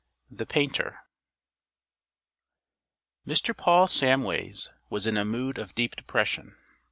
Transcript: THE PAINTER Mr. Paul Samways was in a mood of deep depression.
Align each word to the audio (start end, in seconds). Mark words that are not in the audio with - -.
THE 0.31 0.47
PAINTER 0.47 0.97
Mr. 3.27 3.55
Paul 3.55 3.85
Samways 3.85 4.71
was 4.89 5.05
in 5.05 5.15
a 5.15 5.23
mood 5.23 5.59
of 5.59 5.75
deep 5.75 5.95
depression. 5.95 6.55